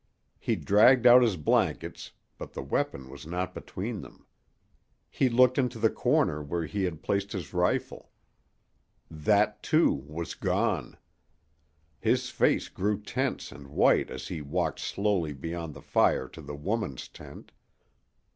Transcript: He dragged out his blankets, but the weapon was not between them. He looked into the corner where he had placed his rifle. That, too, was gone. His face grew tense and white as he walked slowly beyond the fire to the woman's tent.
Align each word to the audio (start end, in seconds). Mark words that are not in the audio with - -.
He 0.39 0.55
dragged 0.55 1.05
out 1.05 1.21
his 1.21 1.37
blankets, 1.37 2.09
but 2.39 2.53
the 2.53 2.63
weapon 2.63 3.07
was 3.07 3.27
not 3.27 3.53
between 3.53 4.01
them. 4.01 4.25
He 5.11 5.29
looked 5.29 5.59
into 5.59 5.77
the 5.77 5.91
corner 5.91 6.41
where 6.41 6.65
he 6.65 6.85
had 6.85 7.03
placed 7.03 7.33
his 7.33 7.53
rifle. 7.53 8.09
That, 9.11 9.61
too, 9.61 9.91
was 9.93 10.33
gone. 10.33 10.97
His 11.99 12.31
face 12.31 12.67
grew 12.67 12.99
tense 12.99 13.51
and 13.51 13.67
white 13.67 14.09
as 14.09 14.29
he 14.29 14.41
walked 14.41 14.79
slowly 14.79 15.33
beyond 15.33 15.75
the 15.75 15.83
fire 15.83 16.27
to 16.29 16.41
the 16.41 16.55
woman's 16.55 17.07
tent. 17.07 17.51